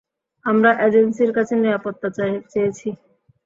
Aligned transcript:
আমরা 0.45 0.71
এজেন্সির 0.85 1.31
কাছে 1.37 1.53
নিরাপত্তা 1.57 2.07
চেয়েছি। 2.51 2.87